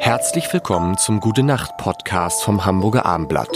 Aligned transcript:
Herzlich 0.00 0.52
willkommen 0.52 0.96
zum 0.98 1.20
Gute 1.20 1.42
Nacht 1.42 1.76
Podcast 1.76 2.42
vom 2.42 2.64
Hamburger 2.64 3.06
Armblatt. 3.06 3.50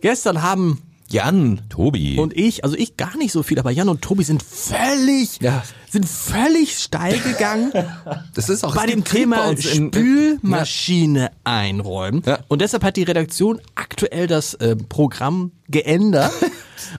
Gestern 0.00 0.42
haben 0.42 0.82
Jan. 1.08 1.60
Tobi. 1.68 2.18
und 2.18 2.34
ich, 2.34 2.64
also 2.64 2.74
ich 2.76 2.96
gar 2.96 3.16
nicht 3.18 3.32
so 3.32 3.42
viel, 3.42 3.58
aber 3.58 3.70
Jan 3.70 3.90
und 3.90 4.00
Tobi 4.00 4.24
sind 4.24 4.42
völlig, 4.42 5.38
Ja. 5.42 5.62
sind 5.90 6.08
völlig 6.08 6.78
steil 6.78 7.18
gegangen 7.18 7.70
Das 8.34 8.48
ist 8.48 8.64
auch 8.64 8.74
bei 8.74 8.86
dem 8.86 9.04
Thema 9.04 9.48
uns 9.48 9.66
in- 9.66 9.84
in- 9.84 9.92
Spülmaschine 9.92 11.30
einräumen. 11.44 12.22
Ja. 12.24 12.38
Und 12.48 12.62
deshalb 12.62 12.82
hat 12.82 12.96
die 12.96 13.02
Redaktion 13.02 13.60
aktuell 13.74 14.26
das 14.26 14.54
äh, 14.54 14.74
Programm 14.76 15.52
geändert. 15.68 16.32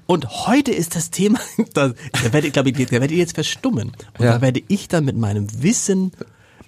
Und 0.06 0.48
heute 0.48 0.72
ist 0.72 0.96
das 0.96 1.10
Thema, 1.12 1.40
da, 1.74 1.90
da 1.90 2.34
werde 2.34 2.48
ich, 2.48 2.54
glaube 2.54 2.70
ich, 2.70 2.76
da 2.76 2.92
werdet 2.92 3.12
ihr 3.12 3.18
jetzt 3.18 3.36
verstummen. 3.36 3.90
Und 4.18 4.26
Ja. 4.26 4.34
da 4.34 4.42
werde 4.42 4.62
ich 4.68 4.88
dann 4.88 5.06
mit 5.06 5.18
meinem 5.18 5.48
Wissen 5.62 6.12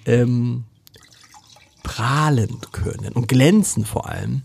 ähm, 0.05 0.63
prahlen 1.83 2.57
können 2.71 3.13
und 3.13 3.27
glänzen 3.27 3.85
vor 3.85 4.09
allem. 4.09 4.41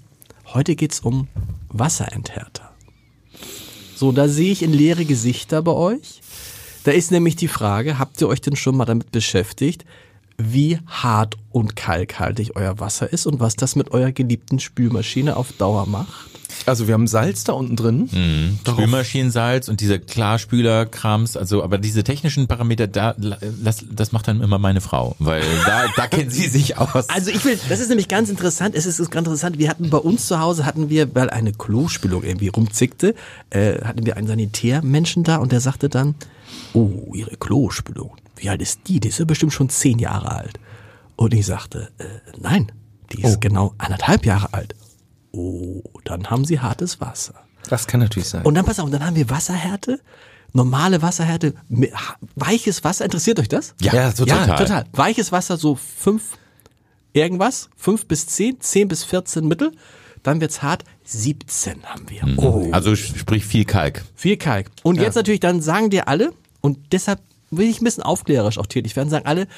Heute 0.52 0.76
geht's 0.76 1.00
um 1.00 1.28
Wasserenthärter. 1.68 2.70
So, 3.94 4.12
da 4.12 4.28
sehe 4.28 4.52
ich 4.52 4.62
in 4.62 4.72
leere 4.72 5.04
Gesichter 5.04 5.62
bei 5.62 5.72
euch. 5.72 6.22
Da 6.84 6.90
ist 6.92 7.10
nämlich 7.10 7.36
die 7.36 7.48
Frage, 7.48 7.98
habt 7.98 8.20
ihr 8.20 8.28
euch 8.28 8.40
denn 8.40 8.56
schon 8.56 8.76
mal 8.76 8.86
damit 8.86 9.12
beschäftigt, 9.12 9.84
wie 10.38 10.78
hart 10.86 11.36
und 11.50 11.76
kalkhaltig 11.76 12.56
euer 12.56 12.80
Wasser 12.80 13.12
ist 13.12 13.26
und 13.26 13.40
was 13.40 13.56
das 13.56 13.76
mit 13.76 13.90
eurer 13.90 14.12
geliebten 14.12 14.58
Spülmaschine 14.58 15.36
auf 15.36 15.52
Dauer 15.52 15.86
macht? 15.86 16.30
Also 16.66 16.86
wir 16.86 16.94
haben 16.94 17.06
Salz 17.06 17.44
da 17.44 17.52
unten 17.52 17.76
drin. 17.76 18.08
Mhm. 18.12 18.58
Spülmaschinensalz 18.66 19.68
und 19.68 19.80
diese 19.80 19.98
Klarspüler-Krams, 19.98 21.36
also 21.36 21.62
aber 21.62 21.78
diese 21.78 22.04
technischen 22.04 22.46
Parameter, 22.46 22.86
da 22.86 23.14
das, 23.18 23.84
das 23.90 24.12
macht 24.12 24.28
dann 24.28 24.40
immer 24.40 24.58
meine 24.58 24.80
Frau, 24.80 25.16
weil 25.18 25.42
da, 25.66 25.84
da 25.96 26.06
kennt 26.06 26.32
sie 26.32 26.48
sich 26.48 26.78
aus. 26.78 27.08
Also 27.08 27.30
ich 27.30 27.44
will, 27.44 27.58
das 27.68 27.80
ist 27.80 27.88
nämlich 27.88 28.08
ganz 28.08 28.30
interessant. 28.30 28.74
Es 28.74 28.86
ist 28.86 28.98
ganz 29.10 29.26
interessant. 29.26 29.58
Wir 29.58 29.68
hatten 29.68 29.90
bei 29.90 29.98
uns 29.98 30.26
zu 30.26 30.40
Hause 30.40 30.66
hatten 30.66 30.90
wir, 30.90 31.14
weil 31.14 31.30
eine 31.30 31.52
Klospülung 31.52 32.22
irgendwie 32.22 32.48
rumzickte, 32.48 33.14
äh, 33.50 33.80
hatten 33.82 34.06
wir 34.06 34.16
einen 34.16 34.26
Sanitärmenschen 34.26 35.24
da 35.24 35.36
und 35.36 35.52
der 35.52 35.60
sagte 35.60 35.88
dann, 35.88 36.14
oh, 36.72 37.12
ihre 37.14 37.36
Klospülung, 37.36 38.12
wie 38.36 38.48
alt 38.48 38.62
ist 38.62 38.80
die? 38.86 39.00
Die 39.00 39.08
ist 39.08 39.18
ja 39.18 39.24
bestimmt 39.24 39.52
schon 39.52 39.68
zehn 39.68 39.98
Jahre 39.98 40.32
alt. 40.32 40.60
Und 41.16 41.34
ich 41.34 41.46
sagte, 41.46 41.90
äh, 41.98 42.04
nein, 42.40 42.72
die 43.12 43.22
ist 43.22 43.40
genau 43.40 43.74
anderthalb 43.78 44.24
Jahre 44.24 44.54
alt. 44.54 44.74
Oh, 45.32 45.82
dann 46.04 46.30
haben 46.30 46.44
sie 46.44 46.60
hartes 46.60 47.00
Wasser. 47.00 47.34
Das 47.68 47.86
kann 47.86 48.00
natürlich 48.00 48.28
sein. 48.28 48.44
Und 48.44 48.54
dann 48.54 48.64
pass 48.64 48.80
auf, 48.80 48.90
dann 48.90 49.04
haben 49.04 49.16
wir 49.16 49.30
Wasserhärte, 49.30 50.00
normale 50.52 51.02
Wasserhärte, 51.02 51.54
weiches 52.34 52.82
Wasser. 52.84 53.04
Interessiert 53.04 53.38
euch 53.38 53.48
das? 53.48 53.74
ja, 53.80 53.94
ja, 53.94 54.12
total. 54.12 54.48
Ja, 54.48 54.56
total. 54.56 54.84
Weiches 54.92 55.30
Wasser 55.30 55.56
so 55.56 55.76
fünf 55.76 56.38
irgendwas, 57.12 57.70
fünf 57.76 58.06
bis 58.06 58.26
zehn, 58.26 58.60
zehn 58.60 58.88
bis 58.88 59.04
14 59.04 59.46
Mittel. 59.46 59.72
Dann 60.22 60.40
wird's 60.40 60.62
hart. 60.62 60.84
17 61.04 61.84
haben 61.84 62.08
wir. 62.08 62.22
Oh. 62.38 62.68
Also 62.72 62.94
sprich 62.94 63.44
viel 63.44 63.64
Kalk. 63.64 64.04
Viel 64.14 64.36
Kalk. 64.36 64.70
Und 64.82 65.00
jetzt 65.00 65.14
natürlich, 65.14 65.40
dann 65.40 65.60
sagen 65.60 65.90
dir 65.90 66.08
alle, 66.08 66.32
und 66.60 66.92
deshalb 66.92 67.20
will 67.50 67.68
ich 67.68 67.80
ein 67.80 67.84
bisschen 67.84 68.02
aufklärerisch 68.04 68.58
auch 68.58 68.66
tätig 68.66 68.94
werden, 68.96 69.08
sagen 69.08 69.26
alle, 69.26 69.48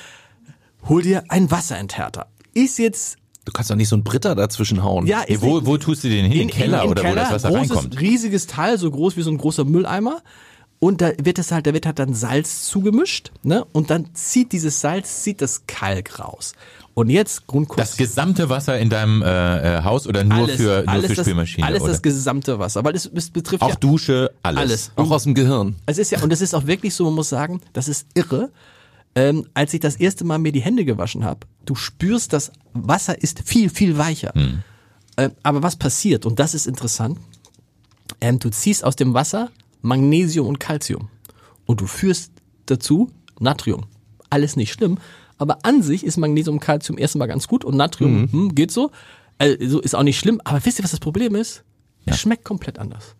hol 0.88 1.02
dir 1.02 1.24
einen 1.28 1.50
Wasserenthärter. 1.50 2.28
Ist 2.54 2.78
jetzt, 2.78 3.16
du 3.44 3.52
kannst 3.52 3.70
doch 3.70 3.76
nicht 3.76 3.88
so 3.88 3.96
einen 3.96 4.04
Britter 4.04 4.34
dazwischen 4.34 4.82
hauen. 4.82 5.06
ja, 5.06 5.22
Nee, 5.28 5.38
wo, 5.40 5.64
wo 5.66 5.76
tust 5.76 6.04
du 6.04 6.08
den 6.08 6.24
hin? 6.24 6.32
In, 6.32 6.38
den 6.48 6.50
Keller 6.50 6.88
oder 6.88 7.02
wo 7.04 7.14
das 7.14 7.30
Wasser 7.30 7.50
großes, 7.50 7.70
reinkommt? 7.70 8.00
riesiges 8.00 8.46
Teil, 8.46 8.78
so 8.78 8.90
groß 8.90 9.16
wie 9.16 9.22
so 9.22 9.30
ein 9.30 9.38
großer 9.38 9.64
Mülleimer. 9.64 10.22
Und 10.78 11.00
da 11.00 11.12
wird 11.22 11.38
es 11.38 11.52
halt, 11.52 11.66
da 11.68 11.74
wird 11.74 11.86
halt 11.86 12.00
dann 12.00 12.12
Salz 12.12 12.66
zugemischt, 12.66 13.30
ne? 13.44 13.64
Und 13.70 13.90
dann 13.90 14.14
zieht 14.14 14.50
dieses 14.50 14.80
Salz, 14.80 15.22
zieht 15.22 15.40
das 15.40 15.62
Kalk 15.68 16.18
raus. 16.18 16.54
Und 16.94 17.08
jetzt 17.08 17.46
Grundkurs. 17.46 17.90
Das 17.90 17.96
gesamte 17.96 18.50
Wasser 18.50 18.78
in 18.78 18.90
deinem 18.90 19.22
äh, 19.22 19.78
äh, 19.78 19.84
Haus 19.84 20.06
oder 20.06 20.24
nur 20.24 20.48
für 20.48 20.84
nur 20.84 21.02
für 21.02 21.14
das, 21.14 21.24
Spülmaschine 21.24 21.66
alles 21.66 21.82
oder? 21.82 21.92
das 21.92 22.02
gesamte 22.02 22.58
Wasser, 22.58 22.84
weil 22.84 22.94
es, 22.94 23.06
es 23.14 23.30
betrifft 23.30 23.62
auch 23.62 23.70
ja 23.70 23.76
Dusche, 23.76 24.32
alles. 24.42 24.60
alles. 24.60 24.92
Auch 24.96 25.10
aus 25.10 25.22
dem 25.22 25.34
Gehirn. 25.34 25.76
Es 25.86 25.98
ist 25.98 26.10
ja, 26.10 26.20
und 26.20 26.32
es 26.32 26.40
ist 26.40 26.54
auch 26.54 26.66
wirklich 26.66 26.94
so, 26.94 27.04
man 27.04 27.14
muss 27.14 27.28
sagen, 27.28 27.60
das 27.72 27.88
ist 27.88 28.06
irre. 28.14 28.50
Ähm, 29.14 29.46
als 29.54 29.72
ich 29.74 29.80
das 29.80 29.96
erste 29.96 30.24
Mal 30.24 30.38
mir 30.38 30.52
die 30.52 30.62
Hände 30.62 30.84
gewaschen 30.84 31.24
habe, 31.24 31.40
du 31.66 31.74
spürst, 31.74 32.32
das 32.32 32.52
Wasser 32.72 33.20
ist 33.22 33.42
viel, 33.44 33.68
viel 33.70 33.98
weicher. 33.98 34.32
Hm. 34.34 34.62
Ähm, 35.16 35.32
aber 35.42 35.62
was 35.62 35.76
passiert, 35.76 36.24
und 36.26 36.38
das 36.38 36.54
ist 36.54 36.66
interessant, 36.66 37.18
ähm, 38.20 38.38
du 38.38 38.50
ziehst 38.50 38.84
aus 38.84 38.96
dem 38.96 39.14
Wasser 39.14 39.50
Magnesium 39.82 40.46
und 40.46 40.60
Calcium. 40.60 41.08
Und 41.66 41.80
du 41.80 41.86
führst 41.86 42.32
dazu 42.66 43.10
Natrium. 43.40 43.84
Alles 44.30 44.56
nicht 44.56 44.72
schlimm, 44.72 44.98
aber 45.38 45.58
an 45.64 45.82
sich 45.82 46.04
ist 46.04 46.16
Magnesium 46.16 46.56
und 46.56 46.60
Calcium 46.60 46.98
erstmal 46.98 47.28
ganz 47.28 47.48
gut 47.48 47.64
und 47.64 47.76
Natrium 47.76 48.22
Mhm. 48.22 48.32
hm, 48.32 48.54
geht 48.54 48.70
so. 48.70 48.90
Äh, 49.38 49.66
so 49.66 49.80
ist 49.80 49.94
auch 49.94 50.02
nicht 50.04 50.18
schlimm, 50.18 50.40
aber 50.44 50.64
wisst 50.64 50.78
ihr, 50.78 50.84
was 50.84 50.92
das 50.92 51.00
Problem 51.00 51.34
ist? 51.34 51.64
Es 52.06 52.18
schmeckt 52.20 52.44
komplett 52.44 52.78
anders. 52.78 53.14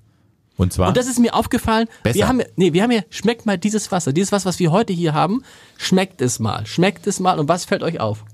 Und 0.57 0.73
zwar 0.73 0.89
Und 0.89 0.97
das 0.97 1.07
ist 1.07 1.19
mir 1.19 1.35
aufgefallen. 1.35 1.89
Besser. 2.03 2.15
Wir 2.17 2.29
haben, 2.29 2.41
ja- 2.41 2.47
nee, 2.57 2.73
wir 2.73 2.83
haben 2.83 2.91
ja, 2.93 3.03
schmeckt 3.11 3.47
mal 3.47 3.57
dieses 3.59 3.91
Wasser. 3.91 4.13
Dieses 4.13 4.33
Wasser, 4.33 4.47
was 4.47 4.59
wir 4.59 4.71
heute 4.71 4.93
hier 4.93 5.15
haben, 5.15 5.43
schmeckt 5.79 6.21
es 6.21 6.39
mal. 6.39 6.67
Schmeckt 6.67 7.07
es 7.07 7.19
mal. 7.21 7.39
Und 7.39 7.49
was 7.49 7.65
fällt 7.65 7.83
euch 7.83 8.01
auf? 8.01 8.25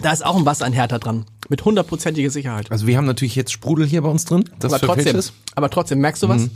Da 0.00 0.12
ist 0.12 0.24
auch 0.24 0.36
ein 0.36 0.46
Wasserenhärter 0.46 0.98
dran. 0.98 1.26
Mit 1.48 1.64
hundertprozentiger 1.64 2.30
Sicherheit. 2.30 2.70
Also 2.70 2.86
wir 2.86 2.96
haben 2.96 3.06
natürlich 3.06 3.34
jetzt 3.36 3.52
Sprudel 3.52 3.86
hier 3.86 4.02
bei 4.02 4.08
uns 4.08 4.24
drin. 4.24 4.48
Das 4.58 4.72
aber 4.72 4.86
trotzdem, 4.86 5.16
ist. 5.16 5.32
aber 5.54 5.70
trotzdem, 5.70 6.00
merkst 6.00 6.22
du 6.22 6.28
was? 6.28 6.42
Mhm. 6.42 6.50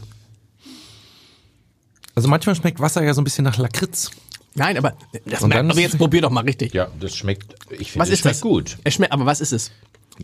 Also 2.15 2.29
manchmal 2.29 2.55
schmeckt 2.55 2.79
Wasser 2.81 3.03
ja 3.03 3.15
so 3.15 3.21
ein 3.21 3.25
bisschen 3.25 3.45
nach 3.45 3.57
Lakritz. 3.57 4.11
Nein, 4.55 4.77
aber, 4.77 4.95
das 5.25 5.43
Und 5.43 5.49
merkt, 5.49 5.55
dann 5.55 5.71
aber 5.71 5.81
jetzt 5.81 5.97
probier 5.97 6.21
doch 6.21 6.31
mal 6.31 6.45
richtig. 6.45 6.75
ja, 6.75 6.89
das 7.01 7.17
schmeckt. 7.17 7.55
Ich 7.71 7.93
finde, 7.93 8.01
Was 8.01 8.09
es 8.09 8.15
ist 8.15 8.21
schmeckt 8.21 8.37
das? 8.37 8.43
gut. 8.43 8.79
Es 8.85 8.95
schmeckt, 8.95 9.13
aber 9.13 9.25
was 9.25 9.41
ist 9.41 9.53
es? 9.53 9.71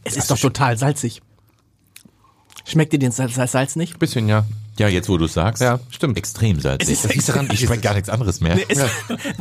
Es 0.04 0.16
ist 0.16 0.30
doch 0.30 0.38
total 0.38 0.76
salzig. 0.76 1.22
Schmeckt 2.66 2.92
dir 2.92 2.98
den 2.98 3.10
Salz, 3.10 3.34
Salz, 3.34 3.52
Salz 3.52 3.76
nicht? 3.76 3.98
Bisschen, 3.98 4.28
ja. 4.28 4.44
Ja, 4.78 4.88
jetzt 4.88 5.08
wo 5.08 5.16
du 5.18 5.26
sagst. 5.26 5.60
Ja, 5.62 5.80
stimmt. 5.90 6.16
Extrem 6.16 6.60
salzig. 6.60 6.88
Es 6.88 7.04
ist 7.04 7.10
extrem- 7.10 7.48
ich 7.52 7.60
schmecke 7.60 7.80
gar 7.82 7.94
nichts 7.94 8.08
anderes 8.08 8.40
mehr. 8.40 8.56
Es, 8.68 8.78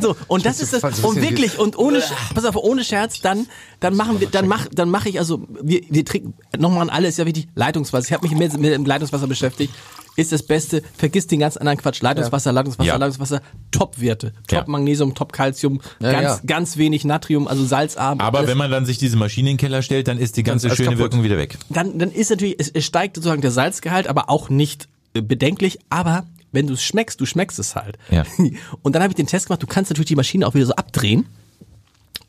so 0.00 0.16
und 0.26 0.44
das 0.46 0.60
ist 0.60 0.72
das 0.72 0.82
und 1.00 1.20
wirklich 1.22 1.58
und 1.58 1.78
ohne 1.78 2.02
pass 2.34 2.44
auf 2.44 2.56
ohne 2.56 2.84
Scherz 2.84 3.20
dann 3.20 3.46
dann 3.80 3.94
machen 3.96 4.20
wir 4.20 4.28
dann 4.28 4.48
mach 4.48 4.66
dann 4.72 4.90
mache 4.90 5.08
ich 5.08 5.18
also 5.18 5.46
wir, 5.62 5.82
wir 5.88 6.04
trinken 6.04 6.34
nochmal 6.58 6.82
an 6.82 6.90
alles 6.90 7.16
ja 7.16 7.26
wichtig 7.26 7.48
Leitungswasser 7.54 8.06
ich 8.06 8.12
habe 8.12 8.26
mich 8.28 8.36
mit, 8.36 8.58
mit 8.58 8.72
dem 8.72 8.84
Leitungswasser 8.84 9.26
beschäftigt 9.26 9.72
ist 10.16 10.32
das 10.32 10.42
Beste 10.42 10.82
vergiss 10.96 11.28
den 11.28 11.38
ganzen 11.38 11.58
anderen 11.60 11.78
Quatsch 11.78 12.02
Leitungswasser 12.02 12.52
Leitungswasser 12.52 12.88
Ja. 12.88 12.96
Leitungswasser 12.96 13.40
Top-Werte 13.70 14.32
Top 14.48 14.58
Ja. 14.58 14.64
Magnesium 14.66 15.14
Top 15.14 15.32
Calcium 15.32 15.80
Ja, 16.00 16.10
ganz 16.12 16.24
ja. 16.24 16.40
ganz 16.46 16.76
wenig 16.76 17.04
Natrium 17.04 17.46
also 17.46 17.64
salzarm 17.64 18.20
Aber 18.20 18.38
alles. 18.38 18.50
wenn 18.50 18.58
man 18.58 18.70
dann 18.70 18.84
sich 18.86 18.98
diese 18.98 19.16
Maschine 19.16 19.50
in 19.50 19.56
den 19.56 19.60
Keller 19.60 19.82
stellt, 19.82 20.08
dann 20.08 20.18
ist 20.18 20.36
die 20.36 20.42
ganze 20.42 20.68
schöne 20.70 20.88
kaputt. 20.90 20.98
Wirkung 20.98 21.22
wieder 21.22 21.38
weg. 21.38 21.56
dann, 21.68 21.98
dann 21.98 22.10
ist 22.10 22.30
natürlich, 22.30 22.56
es, 22.58 22.68
es 22.68 22.84
steigt 22.84 23.16
sozusagen 23.16 23.42
der 23.42 23.50
Salzgehalt, 23.52 24.08
aber 24.08 24.28
auch 24.28 24.48
nicht 24.48 24.88
bedenklich, 25.12 25.78
aber 25.90 26.26
wenn 26.52 26.66
du 26.66 26.74
es 26.74 26.82
schmeckst, 26.82 27.20
du 27.20 27.26
schmeckst 27.26 27.58
es 27.58 27.76
halt. 27.76 27.98
Ja. 28.10 28.24
Und 28.82 28.94
dann 28.94 29.02
habe 29.02 29.12
ich 29.12 29.16
den 29.16 29.26
Test 29.26 29.46
gemacht, 29.46 29.62
du 29.62 29.66
kannst 29.66 29.90
natürlich 29.90 30.08
die 30.08 30.16
Maschine 30.16 30.46
auch 30.46 30.54
wieder 30.54 30.66
so 30.66 30.74
abdrehen 30.74 31.26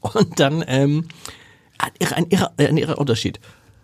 und 0.01 0.39
dann 0.39 0.63
ähm, 0.67 1.07
ein 1.77 1.91
irrer, 1.99 2.15
ein 2.15 2.25
irrer, 2.29 2.51
ein 2.57 2.77
irrer 2.77 2.97
Unterschied. 2.97 3.39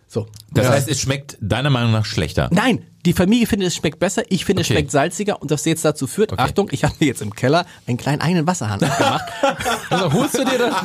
So. 0.07 0.28
Das 0.51 0.69
heißt, 0.69 0.88
es 0.88 1.01
schmeckt 1.01 1.38
deiner 1.41 1.69
Meinung 1.69 1.91
nach 1.91 2.05
schlechter. 2.05 2.50
Nein, 2.53 2.85
die 3.05 3.13
Familie 3.13 3.45
findet, 3.47 3.67
es 3.67 3.75
schmeckt 3.75 3.99
besser, 3.99 4.23
ich 4.29 4.45
finde, 4.45 4.61
es 4.61 4.67
Okay. 4.67 4.73
schmeckt 4.79 4.91
salziger 4.91 5.41
und 5.41 5.51
das 5.51 5.63
jetzt 5.66 5.85
dazu 5.85 6.07
führt, 6.07 6.38
Achtung, 6.39 6.69
ich 6.71 6.83
habe 6.83 6.93
mir 6.99 7.05
jetzt 7.07 7.21
im 7.21 7.33
Keller 7.35 7.66
einen 7.88 7.97
kleinen 7.97 8.21
eigenen 8.21 8.47
Wasserhahn 8.47 8.79
gemacht. 8.79 9.23
Also 9.89 10.11
holst 10.13 10.33
du 10.38 10.43
dir 10.45 10.57
das? 10.57 10.75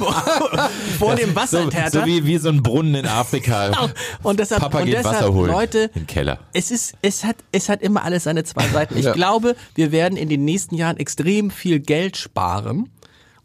vor 0.99 1.15
dem 1.17 1.31
So, 1.31 1.37
Wasserenthärter. 1.37 2.01
so 2.01 2.07
wie, 2.07 2.27
wie 2.27 2.37
so 2.39 2.51
ein 2.51 2.63
Brunnen 2.63 2.95
in 2.95 3.07
Afrika. 3.07 3.91
Und 4.23 4.39
deshalb, 4.41 4.61
Papa 4.61 4.81
und 4.81 4.85
geht 4.87 4.95
deshalb 4.99 5.17
Wasser 5.17 5.33
holen. 5.33 5.51
Leute, 5.51 5.91
Im 5.95 6.07
Keller. 6.07 6.39
es 6.53 6.71
ist, 6.71 6.95
es 7.03 7.25
hat, 7.25 7.37
es 7.53 7.69
hat 7.69 7.81
immer 7.83 8.05
alles 8.05 8.25
seine 8.25 8.45
zwei 8.45 8.67
Seiten. 8.69 8.97
Ich 8.99 9.07
Ja. 9.07 9.13
glaube, 9.13 9.57
wir 9.75 9.91
werden 9.93 10.17
in 10.19 10.29
den 10.29 10.45
nächsten 10.45 10.75
Jahren 10.75 10.99
extrem 10.99 11.51
viel 11.51 11.81
Geld 11.81 12.17
sparen. 12.17 12.91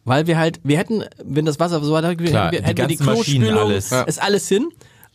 Weil 0.07 0.27
wir 0.27 0.37
halt, 0.37 0.59
wir 0.63 0.77
hätten, 0.77 1.03
wenn 1.23 1.45
das 1.45 1.59
Wasser 1.59 1.83
so 1.83 1.91
weiter, 1.93 2.09
wir 2.09 2.29
Klar, 2.29 2.51
hätten, 2.51 2.77
wir, 2.77 2.87
die 2.87 2.95
die 2.97 3.03
Klospülung, 3.03 3.57
alles. 3.57 3.91
ist 3.91 4.21
alles 4.21 4.47
hin. 4.47 4.67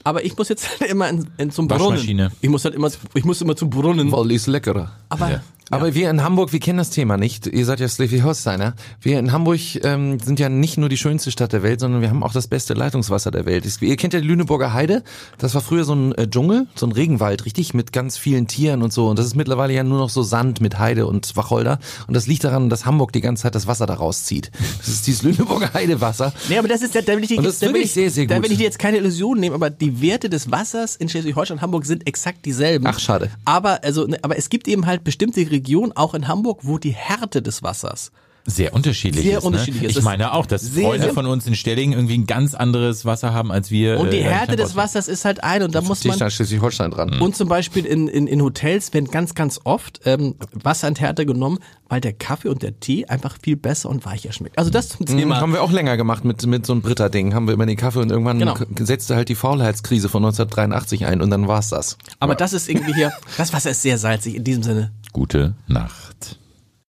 Aber 0.04 0.24
ich 0.24 0.36
muss 0.36 0.48
jetzt 0.48 0.68
halt 0.80 0.90
immer 0.90 1.08
in, 1.08 1.28
in 1.38 1.50
zum 1.50 1.68
Waschmaschine. 1.70 2.24
Brunnen. 2.24 2.38
Ich 2.40 2.48
muss 2.48 2.64
halt 2.64 2.74
immer, 2.74 2.90
ich 3.14 3.24
muss 3.24 3.40
immer 3.40 3.56
zum 3.56 3.70
Brunnen. 3.70 4.10
Weil 4.12 4.28
die 4.28 4.34
ist 4.34 4.46
leckerer. 4.46 4.92
Aber 5.08 5.30
Ja. 5.30 5.42
Aber 5.70 5.94
wir 5.94 6.10
in 6.10 6.22
Hamburg, 6.22 6.52
wir 6.52 6.60
kennen 6.60 6.78
das 6.78 6.90
Thema 6.90 7.16
nicht. 7.16 7.46
Ihr 7.46 7.64
seid 7.64 7.80
ja 7.80 7.88
Schleswig-Holsteiner. 7.88 8.74
Wir 9.00 9.18
in 9.18 9.32
Hamburg 9.32 9.60
ähm, 9.84 10.18
sind 10.18 10.40
ja 10.40 10.48
nicht 10.48 10.78
nur 10.78 10.88
die 10.88 10.96
schönste 10.96 11.30
Stadt 11.30 11.52
der 11.52 11.62
Welt, 11.62 11.80
sondern 11.80 12.00
wir 12.02 12.10
haben 12.10 12.22
auch 12.22 12.32
das 12.32 12.48
beste 12.48 12.74
Leitungswasser 12.74 13.30
der 13.30 13.46
Welt. 13.46 13.64
Ihr 13.80 13.96
kennt 13.96 14.12
ja 14.12 14.20
die 14.20 14.26
Lüneburger 14.26 14.72
Heide. 14.72 15.02
Das 15.38 15.54
war 15.54 15.60
früher 15.60 15.84
so 15.84 15.94
ein 15.94 16.12
äh, 16.16 16.28
Dschungel, 16.28 16.66
so 16.74 16.86
ein 16.86 16.92
Regenwald, 16.92 17.44
richtig, 17.44 17.72
mit 17.72 17.92
ganz 17.92 18.16
vielen 18.18 18.46
Tieren 18.48 18.82
und 18.82 18.92
so. 18.92 19.08
Und 19.08 19.18
das 19.18 19.26
ist 19.26 19.36
mittlerweile 19.36 19.72
ja 19.72 19.84
nur 19.84 19.98
noch 19.98 20.10
so 20.10 20.22
Sand 20.22 20.60
mit 20.60 20.78
Heide 20.78 21.06
und 21.06 21.36
Wacholder. 21.36 21.78
Und 22.08 22.14
das 22.14 22.26
liegt 22.26 22.42
daran, 22.44 22.68
dass 22.68 22.84
Hamburg 22.84 23.12
die 23.12 23.20
ganze 23.20 23.44
Zeit 23.44 23.54
das 23.54 23.66
Wasser 23.66 23.86
da 23.86 23.94
rauszieht. 23.94 24.50
Das 24.78 24.88
ist 24.88 25.06
dieses 25.06 25.22
Lüneburger 25.24 25.72
Heidewasser. 25.72 26.32
Nee, 26.48 26.58
aber 26.58 26.68
das 26.68 26.82
ist, 26.82 26.94
da 26.96 27.06
will 27.06 27.22
ich, 27.22 27.28
dir- 27.28 27.38
Und 27.38 27.44
das 27.44 27.54
ist 27.54 27.62
da 27.62 27.66
will 27.66 27.74
wirklich 27.74 27.86
ich, 27.90 27.92
sehr, 27.92 28.10
sehr 28.10 28.26
Da 28.26 28.36
gut. 28.36 28.44
will 28.44 28.52
ich 28.52 28.58
dir 28.58 28.64
jetzt 28.64 28.78
keine 28.80 28.96
Illusionen 28.98 29.40
nehmen, 29.40 29.54
aber 29.54 29.70
die 29.70 30.02
Werte 30.02 30.28
des 30.28 30.50
Wassers 30.50 30.96
in 30.96 31.08
Schleswig-Holstein 31.08 31.58
und 31.58 31.62
Hamburg 31.62 31.86
sind 31.86 32.06
exakt 32.08 32.44
dieselben. 32.44 32.86
Ach, 32.88 32.98
schade. 32.98 33.30
Aber, 33.44 33.84
also, 33.84 34.06
ne, 34.06 34.18
aber 34.22 34.36
es 34.36 34.48
gibt 34.50 34.66
eben 34.66 34.86
halt 34.86 35.04
bestimmte 35.04 35.40
Regionen, 35.40 35.59
auch 35.92 36.14
in 36.14 36.28
Hamburg, 36.28 36.60
wo 36.62 36.78
die 36.78 36.94
Härte 36.94 37.42
des 37.42 37.62
Wassers 37.62 38.12
sehr 38.50 38.74
unterschiedlich 38.74 39.24
Sehr 39.24 39.38
ist. 39.38 39.44
unterschiedlich 39.44 39.82
ne? 39.82 39.88
ist. 39.88 39.96
Ich 39.98 40.04
meine 40.04 40.32
auch, 40.34 40.46
dass 40.46 40.62
Sehr, 40.62 40.84
Freunde 40.84 41.04
sehr- 41.06 41.14
von 41.14 41.26
uns 41.26 41.46
in 41.46 41.54
Stellingen 41.54 41.94
irgendwie 41.98 42.18
ein 42.18 42.26
ganz 42.26 42.54
anderes 42.54 43.04
Wasser 43.04 43.32
haben 43.32 43.50
als 43.50 43.70
wir. 43.70 43.98
Und 43.98 44.12
die 44.12 44.18
äh, 44.18 44.22
Härte 44.24 44.56
des. 44.56 44.76
Wassers 44.76 45.08
ist 45.08 45.24
halt 45.24 45.42
ein 45.42 45.62
und 45.62 45.74
da 45.74 45.80
muss 45.80 46.04
man 46.04 46.20
an 46.20 46.30
Schleswig-Holstein 46.30 46.90
dran. 46.90 47.20
und 47.20 47.36
zum 47.36 47.48
Beispiel 47.48 47.84
in, 47.86 48.08
in, 48.08 48.26
in 48.26 48.42
Hotels 48.42 48.92
werden 48.92 49.10
ganz, 49.10 49.34
ganz 49.34 49.60
oft 49.64 50.00
ähm, 50.04 50.34
Wasserenthärter 50.52 51.24
genommen, 51.24 51.58
weil 51.88 52.00
der 52.00 52.12
Kaffee 52.12 52.48
und 52.48 52.62
der 52.62 52.78
Tee 52.78 53.06
einfach 53.06 53.36
viel 53.42 53.56
besser 53.56 53.88
und 53.90 54.04
weicher 54.04 54.32
schmeckt. 54.32 54.58
Also 54.58 54.70
das 54.70 54.90
zum 54.90 55.06
Mhm, 55.08 55.18
Thema. 55.18 55.40
haben 55.40 55.52
wir 55.52 55.62
auch 55.62 55.72
länger 55.72 55.96
gemacht 55.96 56.24
mit, 56.24 56.44
mit 56.46 56.64
so 56.66 56.72
einem 56.72 56.82
Britta-Ding. 56.82 57.34
Haben 57.34 57.46
wir 57.46 57.54
immer 57.54 57.66
den 57.66 57.76
Kaffee 57.76 57.98
und 58.00 58.10
irgendwann 58.10 58.38
Genau. 58.38 58.54
setzte 58.78 59.16
halt 59.16 59.28
die 59.28 59.34
Faulheitskrise 59.34 60.08
von 60.08 60.22
1983 60.24 61.06
ein 61.06 61.20
und 61.20 61.30
dann 61.30 61.48
war's 61.48 61.68
das. 61.68 61.98
Aber 62.20 62.34
das 62.34 62.52
ist 62.52 62.68
irgendwie 62.68 62.94
hier, 62.94 63.12
das 63.36 63.52
Wasser 63.52 63.70
ist 63.70 63.82
sehr 63.82 63.98
salzig 63.98 64.36
in 64.36 64.44
diesem 64.44 64.62
Sinne. 64.62 64.92
Gute 65.12 65.54
Nacht. 65.66 66.38